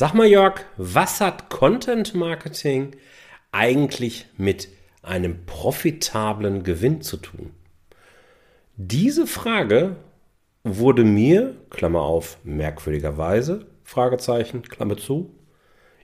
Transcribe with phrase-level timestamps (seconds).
[0.00, 2.96] Sag mal, Jörg, was hat Content Marketing
[3.52, 4.68] eigentlich mit
[5.02, 7.50] einem profitablen Gewinn zu tun?
[8.78, 9.96] Diese Frage
[10.64, 15.34] wurde mir, Klammer auf, merkwürdigerweise, Fragezeichen, Klammer zu,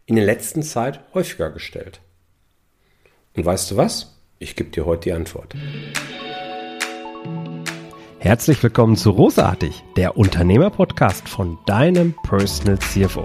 [0.05, 2.03] in der letzten Zeit häufiger gestellt.
[3.35, 4.21] Und weißt du was?
[4.39, 5.55] Ich gebe dir heute die Antwort.
[8.19, 13.25] Herzlich willkommen zu Rosartig, der Unternehmerpodcast von deinem Personal CFO.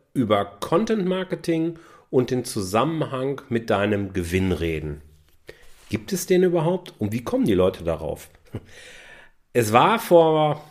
[0.13, 1.77] über Content Marketing
[2.09, 5.01] und den Zusammenhang mit deinem Gewinn reden.
[5.89, 8.29] Gibt es den überhaupt und wie kommen die Leute darauf?
[9.53, 10.63] Es war vor,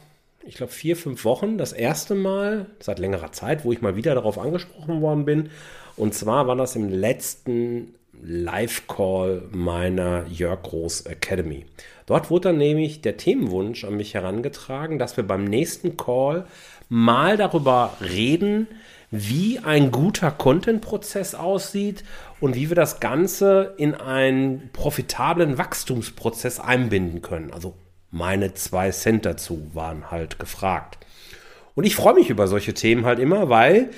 [0.47, 4.15] ich glaube, vier, fünf Wochen das erste Mal seit längerer Zeit, wo ich mal wieder
[4.15, 5.51] darauf angesprochen worden bin.
[5.97, 11.67] Und zwar war das im letzten Live-Call meiner Jörg Groß Academy.
[12.07, 16.47] Dort wurde dann nämlich der Themenwunsch an mich herangetragen, dass wir beim nächsten Call
[16.89, 18.67] mal darüber reden,
[19.11, 22.05] wie ein guter Content-Prozess aussieht
[22.39, 27.53] und wie wir das Ganze in einen profitablen Wachstumsprozess einbinden können.
[27.53, 27.75] Also
[28.11, 30.99] meine zwei Cent dazu waren halt gefragt.
[31.75, 33.91] Und ich freue mich über solche Themen halt immer, weil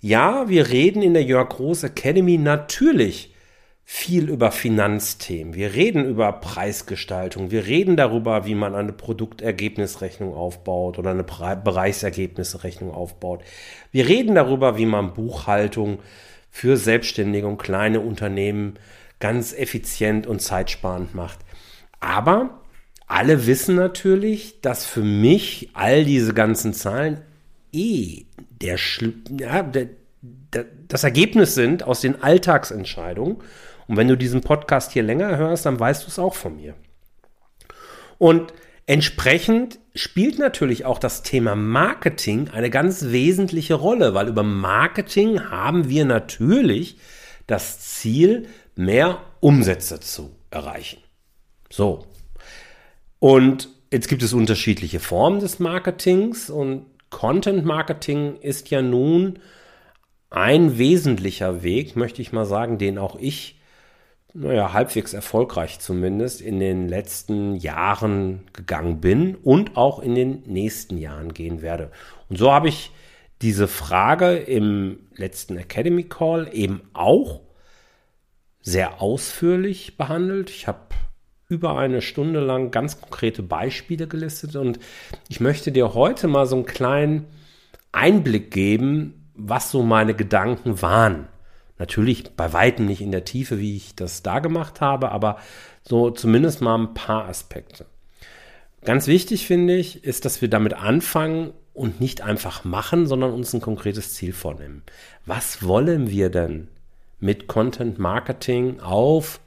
[0.00, 3.27] ja, wir reden in der Jörg Groß Academy natürlich
[3.90, 5.54] viel über Finanzthemen.
[5.54, 7.50] Wir reden über Preisgestaltung.
[7.50, 13.40] Wir reden darüber, wie man eine Produktergebnisrechnung aufbaut oder eine Bereichsergebnisrechnung aufbaut.
[13.90, 16.00] Wir reden darüber, wie man Buchhaltung
[16.50, 18.74] für Selbstständige und kleine Unternehmen
[19.20, 21.38] ganz effizient und zeitsparend macht.
[21.98, 22.60] Aber
[23.06, 27.22] alle wissen natürlich, dass für mich all diese ganzen Zahlen
[27.72, 28.78] eh der,
[29.38, 29.88] ja, der,
[30.88, 33.38] das Ergebnis sind aus den Alltagsentscheidungen
[33.86, 36.74] und wenn du diesen Podcast hier länger hörst, dann weißt du es auch von mir.
[38.18, 38.52] Und
[38.86, 45.88] entsprechend spielt natürlich auch das Thema Marketing eine ganz wesentliche Rolle, weil über Marketing haben
[45.88, 46.98] wir natürlich
[47.46, 48.46] das Ziel,
[48.76, 51.02] mehr Umsätze zu erreichen.
[51.70, 52.06] So.
[53.18, 59.38] Und jetzt gibt es unterschiedliche Formen des Marketings und Content Marketing ist ja nun
[60.30, 63.58] ein wesentlicher Weg, möchte ich mal sagen, den auch ich
[64.34, 70.98] naja, halbwegs erfolgreich zumindest in den letzten Jahren gegangen bin und auch in den nächsten
[70.98, 71.90] Jahren gehen werde.
[72.28, 72.92] Und so habe ich
[73.42, 77.40] diese Frage im letzten Academy Call eben auch
[78.60, 80.50] sehr ausführlich behandelt.
[80.50, 80.80] Ich habe
[81.48, 84.78] über eine Stunde lang ganz konkrete Beispiele gelistet und
[85.28, 87.26] ich möchte dir heute mal so einen kleinen
[87.92, 89.17] Einblick geben,
[89.48, 91.28] was so meine Gedanken waren.
[91.78, 95.38] Natürlich bei weitem nicht in der Tiefe, wie ich das da gemacht habe, aber
[95.82, 97.86] so zumindest mal ein paar Aspekte.
[98.84, 103.52] Ganz wichtig finde ich, ist, dass wir damit anfangen und nicht einfach machen, sondern uns
[103.52, 104.82] ein konkretes Ziel vornehmen.
[105.26, 106.68] Was wollen wir denn
[107.20, 109.40] mit Content Marketing auf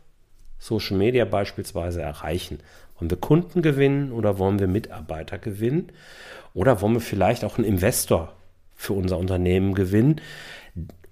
[0.57, 2.59] Social Media beispielsweise erreichen?
[2.97, 5.91] Wollen wir Kunden gewinnen oder wollen wir Mitarbeiter gewinnen?
[6.53, 8.33] Oder wollen wir vielleicht auch einen Investor
[8.81, 10.19] für unser Unternehmen gewinnen?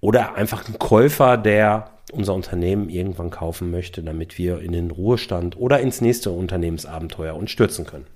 [0.02, 5.58] Oder einfach ein Käufer, der unser Unternehmen irgendwann kaufen möchte, damit wir in den Ruhestand
[5.58, 8.08] oder ins nächste Unternehmensabenteuer uns stürzen können.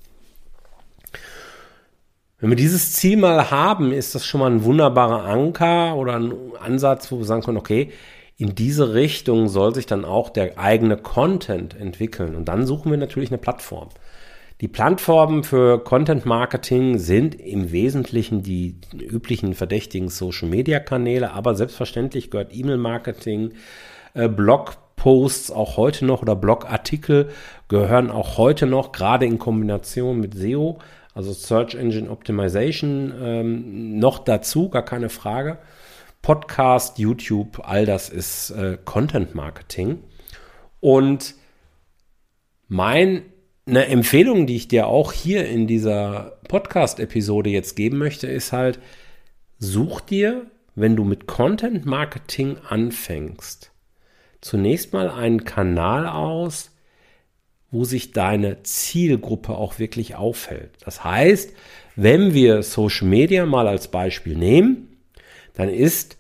[2.40, 6.34] Wenn wir dieses Ziel mal haben, ist das schon mal ein wunderbarer Anker oder ein
[6.59, 7.91] Ansatz, wo wir sagen können, okay,
[8.38, 12.35] in diese Richtung soll sich dann auch der eigene Content entwickeln.
[12.35, 13.90] Und dann suchen wir natürlich eine Plattform.
[14.63, 21.53] Die Plattformen für Content Marketing sind im Wesentlichen die üblichen verdächtigen Social Media Kanäle, aber
[21.53, 23.55] selbstverständlich gehört E-Mail Marketing,
[24.14, 27.28] äh, Blogposts auch heute noch oder Blogartikel
[27.67, 30.79] gehören auch heute noch, gerade in Kombination mit SEO,
[31.14, 35.58] also Search Engine Optimization, ähm, noch dazu, gar keine Frage.
[36.22, 40.02] Podcast, YouTube, all das ist äh, Content Marketing.
[40.79, 41.35] Und
[42.70, 43.23] mein
[43.65, 48.79] eine Empfehlung, die ich dir auch hier in dieser Podcast-Episode jetzt geben möchte, ist halt,
[49.59, 53.71] such dir, wenn du mit Content Marketing anfängst,
[54.41, 56.71] zunächst mal einen Kanal aus,
[57.71, 60.71] wo sich deine Zielgruppe auch wirklich aufhält.
[60.83, 61.53] Das heißt,
[61.95, 64.97] wenn wir Social Media mal als Beispiel nehmen,
[65.53, 66.17] dann ist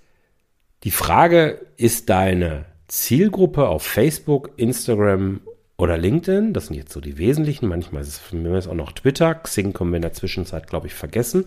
[0.83, 5.39] Die Frage, ist deine Zielgruppe auf Facebook, Instagram
[5.83, 8.93] oder LinkedIn, das sind jetzt so die wesentlichen, manchmal ist es für mich auch noch
[8.93, 11.45] Twitter, Xing können wir in der Zwischenzeit, glaube ich, vergessen.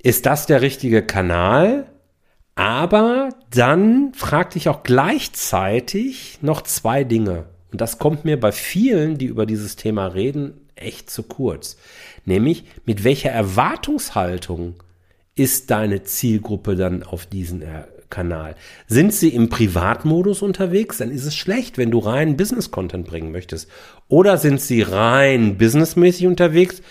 [0.00, 1.86] Ist das der richtige Kanal?
[2.54, 7.46] Aber dann fragte ich auch gleichzeitig noch zwei Dinge.
[7.72, 11.78] Und das kommt mir bei vielen, die über dieses Thema reden, echt zu kurz.
[12.26, 14.76] Nämlich, mit welcher Erwartungshaltung
[15.34, 17.60] ist deine Zielgruppe dann auf diesen
[18.10, 18.54] Kanal?
[18.86, 20.98] Sind sie im Privatmodus unterwegs?
[20.98, 23.70] Dann ist es schlecht, wenn du rein Business-Content bringen möchtest.
[24.08, 26.82] Oder sind sie rein businessmäßig unterwegs?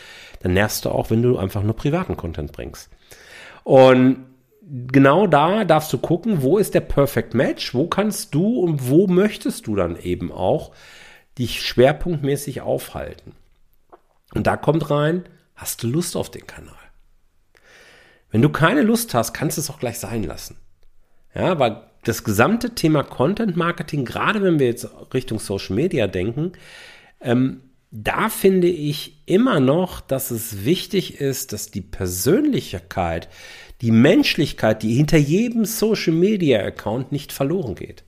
[0.42, 2.90] Dann nervst du auch, wenn du einfach nur privaten Content bringst.
[3.64, 4.25] Und
[4.69, 9.08] genau da darfst du gucken, wo ist der Perfect Match, wo kannst du und wo
[9.08, 10.72] möchtest du dann eben auch
[11.38, 13.34] dich schwerpunktmäßig aufhalten.
[14.34, 15.24] Und da kommt rein,
[15.56, 16.74] hast du Lust auf den Kanal?
[18.30, 20.58] Wenn du keine Lust hast, kannst du es auch gleich sein lassen.
[21.33, 26.53] Ja, weil das gesamte Thema Content Marketing, gerade wenn wir jetzt Richtung Social Media denken,
[27.21, 33.29] ähm, da finde ich immer noch, dass es wichtig ist, dass die Persönlichkeit,
[33.81, 38.03] die Menschlichkeit, die hinter jedem Social Media Account nicht verloren geht.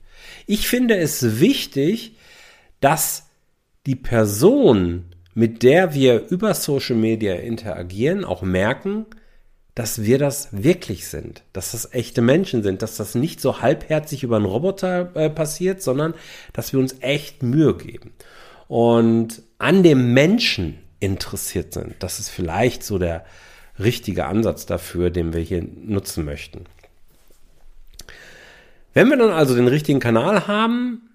[0.46, 2.16] Ich finde es wichtig,
[2.80, 3.28] dass
[3.86, 9.06] die Person, mit der wir über Social Media interagieren, auch merken,
[9.74, 14.22] dass wir das wirklich sind, dass das echte Menschen sind, dass das nicht so halbherzig
[14.22, 16.14] über einen Roboter äh, passiert, sondern
[16.52, 18.12] dass wir uns echt Mühe geben
[18.68, 21.96] und an dem Menschen interessiert sind.
[22.00, 23.24] Das ist vielleicht so der
[23.78, 26.64] richtige Ansatz dafür, den wir hier nutzen möchten.
[28.92, 31.09] Wenn wir dann also den richtigen Kanal haben,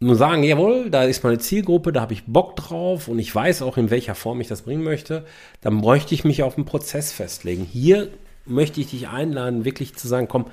[0.00, 3.62] nur sagen, jawohl, da ist meine Zielgruppe, da habe ich Bock drauf und ich weiß
[3.62, 5.26] auch, in welcher Form ich das bringen möchte,
[5.60, 7.64] dann bräuchte ich mich auf einen Prozess festlegen.
[7.64, 8.10] Hier
[8.44, 10.46] möchte ich dich einladen, wirklich zu sagen, komm,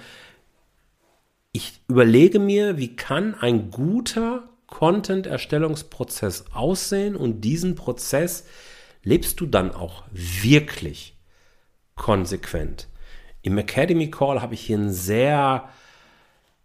[1.52, 8.46] ich überlege mir, wie kann ein guter Content-Erstellungsprozess aussehen und diesen Prozess
[9.04, 11.16] lebst du dann auch wirklich
[11.96, 12.88] konsequent.
[13.44, 15.70] Im Academy Call habe ich hier einen sehr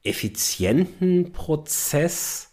[0.02, 2.50] effizienten Prozess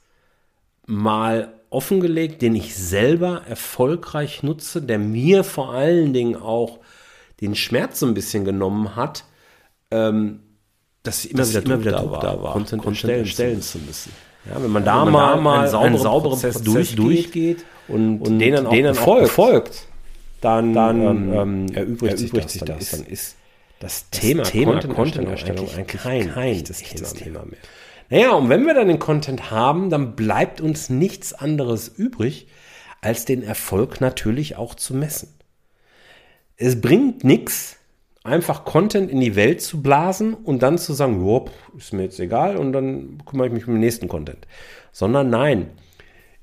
[0.87, 6.79] mal offengelegt, den ich selber erfolgreich nutze, der mir vor allen Dingen auch
[7.41, 9.25] den Schmerz so ein bisschen genommen hat,
[9.91, 10.39] ähm,
[11.03, 14.11] dass immer dass wieder, immer wieder Druck da war, Content, Content erstellen, zu müssen.
[14.45, 16.97] Ja, wenn man ja, da wenn man mal, einen, sauberen, einen sauberen Prozess, Prozess durchgeht,
[16.97, 19.87] durchgeht, und, und denen auch, denen befolgt, befolgt,
[20.41, 22.91] dann, dann ähm, ähm erübrigt, erübrigt sich das.
[22.91, 23.35] Dann ist
[23.79, 27.59] das, Thema, Thema Content-Erstellung eigentlich kein, kein echtes Thema, Thema mehr.
[28.09, 32.47] Naja, und wenn wir dann den Content haben, dann bleibt uns nichts anderes übrig,
[33.01, 35.29] als den Erfolg natürlich auch zu messen.
[36.55, 37.77] Es bringt nichts,
[38.23, 41.45] einfach Content in die Welt zu blasen und dann zu sagen, jo,
[41.77, 44.47] ist mir jetzt egal und dann kümmere ich mich um den nächsten Content.
[44.91, 45.69] Sondern nein,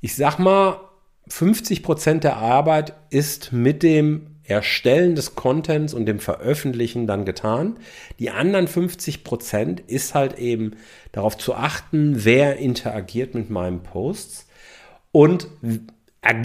[0.01, 0.81] ich sag mal,
[1.29, 7.79] 50 Prozent der Arbeit ist mit dem Erstellen des Contents und dem Veröffentlichen dann getan.
[8.19, 10.73] Die anderen 50 Prozent ist halt eben
[11.13, 14.47] darauf zu achten, wer interagiert mit meinen Posts
[15.13, 15.49] und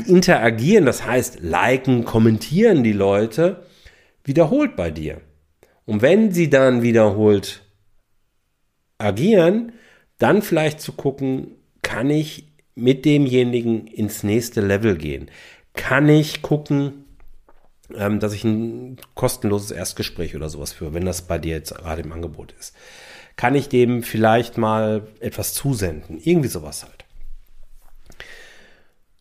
[0.07, 3.65] interagieren, das heißt liken, kommentieren die Leute
[4.23, 5.21] wiederholt bei dir.
[5.85, 7.63] Und wenn sie dann wiederholt
[8.97, 9.71] agieren,
[10.17, 15.31] dann vielleicht zu gucken, kann ich mit demjenigen ins nächste Level gehen?
[15.73, 16.98] Kann ich gucken,
[17.95, 22.01] ähm, dass ich ein kostenloses Erstgespräch oder sowas führe, wenn das bei dir jetzt gerade
[22.01, 22.75] im Angebot ist?
[23.35, 26.19] Kann ich dem vielleicht mal etwas zusenden?
[26.21, 27.05] Irgendwie sowas halt.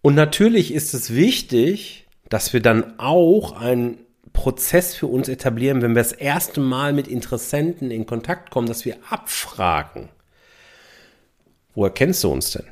[0.02, 3.98] Und natürlich ist es wichtig, dass wir dann auch ein
[4.32, 8.84] Prozess für uns etablieren, wenn wir das erste Mal mit Interessenten in Kontakt kommen, dass
[8.84, 10.08] wir abfragen,
[11.74, 12.66] woher kennst du uns denn?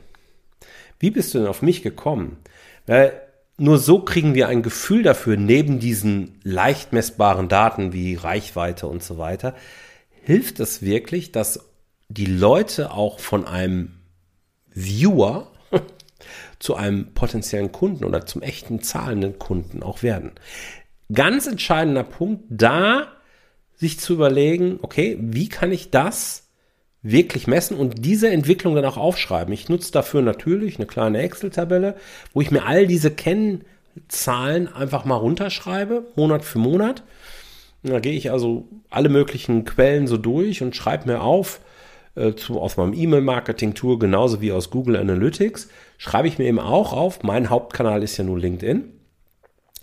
[0.99, 2.39] Wie bist du denn auf mich gekommen?
[2.87, 3.21] Weil
[3.59, 9.03] nur so kriegen wir ein Gefühl dafür, neben diesen leicht messbaren Daten wie Reichweite und
[9.03, 9.55] so weiter,
[10.11, 11.71] hilft es wirklich, dass
[12.09, 13.93] die Leute auch von einem
[14.71, 15.53] Viewer
[16.59, 20.33] zu einem potenziellen Kunden oder zum echten zahlenden Kunden auch werden.
[21.13, 23.13] Ganz entscheidender Punkt, da
[23.75, 26.46] sich zu überlegen, okay, wie kann ich das
[27.11, 29.55] wirklich messen und diese Entwicklung dann auch aufschreiben.
[29.55, 31.95] Ich nutze dafür natürlich eine kleine Excel-Tabelle,
[32.33, 37.05] wo ich mir all diese Kennzahlen einfach mal runterschreibe, Monat für Monat.
[37.85, 41.61] Da gehe ich also alle möglichen Quellen so durch und schreibe mir auf,
[42.17, 46.93] äh, zu, aus meinem E-Mail-Marketing-Tool, genauso wie aus Google Analytics, schreibe ich mir eben auch
[46.93, 48.93] auf, mein Hauptkanal ist ja nur LinkedIn.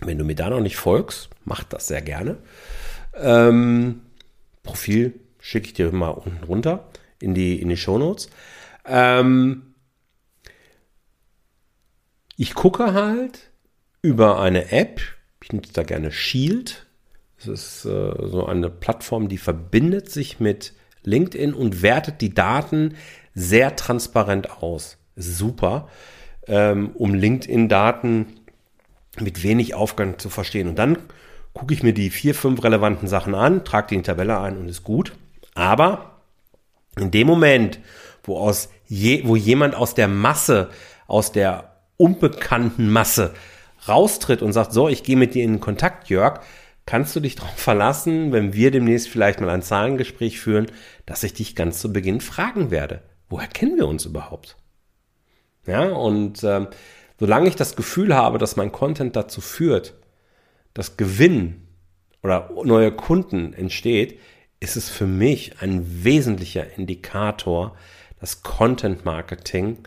[0.02, 2.38] Wenn du mir da noch nicht folgst, mach das sehr gerne.
[3.16, 4.02] Ähm,
[4.64, 6.90] Profil schicke ich dir mal unten runter
[7.24, 8.30] in die, in die Shownotes.
[8.86, 9.74] Ähm,
[12.38, 13.52] ich gucke halt
[14.02, 15.02] über eine App,
[15.42, 16.86] ich nutze da gerne Shield.
[17.38, 22.96] Das ist äh, so eine Plattform, die verbindet sich mit LinkedIn und wertet die Daten
[23.34, 24.98] sehr transparent aus.
[25.16, 25.90] Super,
[26.48, 28.28] ähm, um LinkedIn-Daten
[29.20, 30.68] mit wenig Aufgang zu verstehen.
[30.68, 30.98] Und dann
[31.54, 34.58] gucke ich mir die vier, fünf relevanten Sachen an, trage die in die Tabelle ein
[34.58, 35.14] und ist gut.
[35.54, 36.13] Aber
[36.98, 37.80] in dem Moment,
[38.24, 40.70] wo, aus je, wo jemand aus der Masse,
[41.08, 43.34] aus der unbekannten Masse
[43.88, 46.42] raustritt und sagt, so, ich gehe mit dir in Kontakt, Jörg,
[46.86, 50.68] kannst du dich darauf verlassen, wenn wir demnächst vielleicht mal ein Zahlengespräch führen,
[51.06, 53.02] dass ich dich ganz zu Beginn fragen werde.
[53.30, 54.58] Woher kennen wir uns überhaupt?
[55.66, 56.68] Ja, und äh,
[57.20, 59.94] solange ich das Gefühl habe, dass mein Content dazu führt,
[60.74, 61.68] dass Gewinn
[62.22, 64.20] oder neue Kunden entsteht,
[64.64, 67.76] ist es für mich ein wesentlicher Indikator,
[68.22, 69.80] dass Content Marketing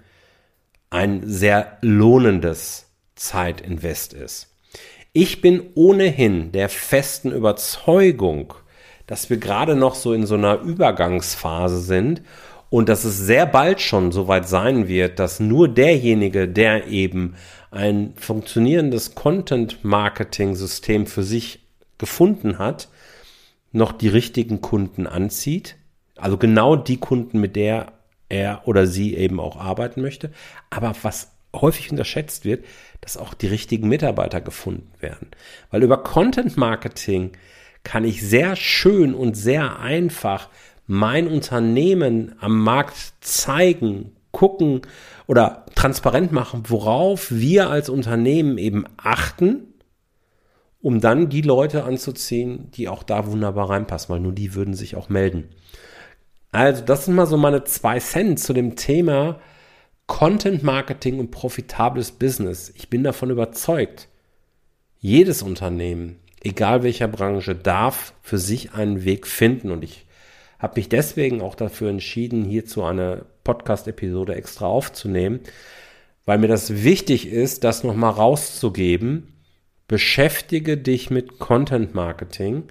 [0.91, 4.53] ein sehr lohnendes Zeitinvest ist.
[5.15, 8.53] Ich bin ohnehin der festen Überzeugung,
[9.07, 12.21] dass wir gerade noch so in so einer Übergangsphase sind
[12.69, 17.35] und dass es sehr bald schon soweit sein wird, dass nur derjenige, der eben
[17.71, 21.61] ein funktionierendes Content-Marketing-System für sich
[21.97, 22.89] gefunden hat,
[23.73, 25.77] noch die richtigen Kunden anzieht.
[26.17, 27.93] Also genau die Kunden, mit der
[28.29, 30.31] er oder sie eben auch arbeiten möchte.
[30.71, 32.65] Aber was häufig unterschätzt wird,
[33.01, 35.29] dass auch die richtigen Mitarbeiter gefunden werden.
[35.71, 37.33] Weil über Content Marketing
[37.85, 40.49] kann ich sehr schön und sehr einfach
[40.87, 44.83] mein Unternehmen am Markt zeigen, gucken
[45.27, 49.75] oder transparent machen, worauf wir als Unternehmen eben achten,
[50.81, 54.97] um dann die Leute anzuziehen, die auch da wunderbar reinpassen, weil nur die würden sich
[54.97, 55.49] auch melden.
[56.53, 59.41] Also, das sind mal so meine zwei Cent zu dem Thema
[60.07, 62.73] Content Marketing und profitables Business.
[62.77, 64.09] Ich bin davon überzeugt,
[64.99, 70.07] jedes Unternehmen, egal welcher Branche, darf für sich einen Weg finden und ich
[70.59, 75.41] habe mich deswegen auch dafür entschieden, hierzu eine Podcast-Episode extra aufzunehmen,
[76.25, 79.36] weil mir das wichtig ist, das nochmal rauszugeben.
[79.89, 82.65] Beschäftige dich mit Content Marketing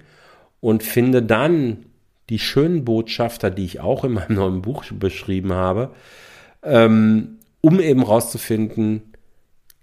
[0.60, 1.86] und finde dann
[2.28, 5.94] die schönen Botschafter, die ich auch in meinem neuen Buch beschrieben habe,
[6.62, 9.02] ähm, um eben rauszufinden,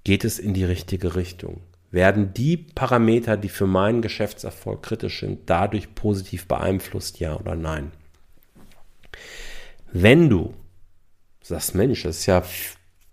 [0.03, 1.61] geht es in die richtige Richtung?
[1.91, 7.91] Werden die Parameter, die für meinen Geschäftserfolg kritisch sind, dadurch positiv beeinflusst, ja oder nein?
[9.91, 10.53] Wenn du
[11.41, 12.43] sagst, Mensch, das ist ja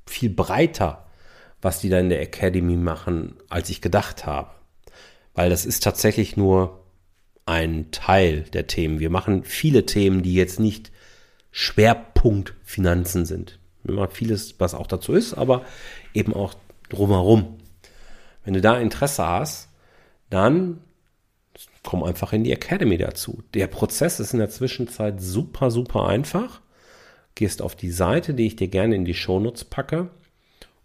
[0.07, 1.07] viel breiter,
[1.63, 4.51] was die da in der Academy machen, als ich gedacht habe.
[5.35, 6.81] Weil das ist tatsächlich nur
[7.47, 9.01] ein Teil der Themen.
[9.01, 10.91] Wir machen viele Themen, die jetzt nicht
[11.51, 13.59] Schwerpunkt Finanzen sind.
[13.83, 15.65] Wir machen vieles, was auch dazu ist, aber
[16.15, 16.55] eben auch
[16.89, 17.59] drumherum.
[18.45, 19.69] Wenn du da Interesse hast,
[20.29, 20.81] dann
[21.83, 23.43] komm einfach in die Academy dazu.
[23.55, 26.61] Der Prozess ist in der Zwischenzeit super, super einfach.
[27.35, 30.11] Gehst auf die Seite, die ich dir gerne in die Shownotes packe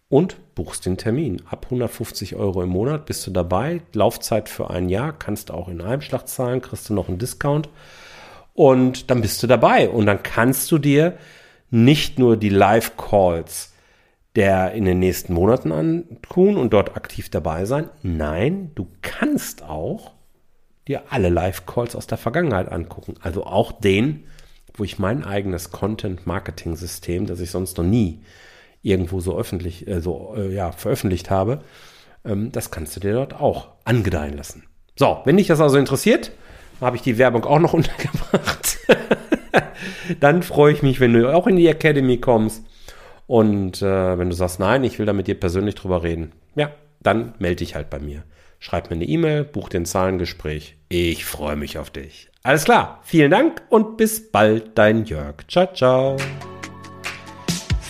[0.10, 1.42] und buchst den Termin.
[1.50, 3.82] Ab 150 Euro im Monat bist du dabei.
[3.94, 7.70] Laufzeit für ein Jahr, kannst auch in einem Schlag zahlen, kriegst du noch einen Discount.
[8.54, 9.90] Und dann bist du dabei.
[9.90, 11.18] Und dann kannst du dir
[11.70, 13.74] nicht nur die Live-Calls
[14.36, 17.90] der in den nächsten Monaten antun und dort aktiv dabei sein.
[18.04, 20.12] Nein, du kannst auch
[20.88, 23.16] dir alle Live-Calls aus der Vergangenheit angucken.
[23.22, 24.26] Also auch den,
[24.74, 28.20] wo ich mein eigenes Content-Marketing-System, das ich sonst noch nie
[28.86, 31.62] irgendwo so öffentlich, äh, so, äh, ja, veröffentlicht habe,
[32.24, 34.64] ähm, das kannst du dir dort auch angedeihen lassen.
[34.96, 36.32] So, wenn dich das also interessiert,
[36.80, 38.78] habe ich die Werbung auch noch untergebracht.
[40.20, 42.64] Dann freue ich mich, wenn du auch in die Academy kommst
[43.28, 46.70] und äh, wenn du sagst, nein, ich will da mit dir persönlich drüber reden, ja,
[47.02, 48.24] dann melde dich halt bei mir.
[48.60, 50.78] Schreib mir eine E-Mail, buch den Zahlengespräch.
[50.90, 52.30] Ich freue mich auf dich.
[52.44, 55.36] Alles klar, vielen Dank und bis bald, dein Jörg.
[55.48, 56.18] Ciao, ciao.